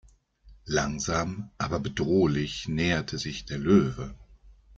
[0.65, 4.15] Langsam aber bedrohlich näherte sich der Löwe.